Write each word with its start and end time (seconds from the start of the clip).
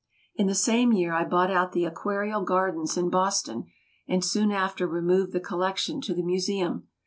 In 0.35 0.47
the 0.47 0.55
same 0.55 0.91
year, 0.91 1.13
I 1.13 1.25
bought 1.25 1.51
out 1.51 1.73
the 1.73 1.85
Aquarial 1.85 2.41
Gardens 2.43 2.97
in 2.97 3.11
Boston, 3.11 3.65
and 4.07 4.25
soon 4.25 4.49
after 4.51 4.87
removed 4.87 5.31
the 5.31 5.39
collection 5.39 6.01
to 6.01 6.15
the 6.15 6.23
Museum. 6.23 6.87